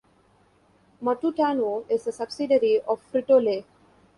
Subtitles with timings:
[1.01, 3.63] Matutano is a subsidiary of Frito-Lay.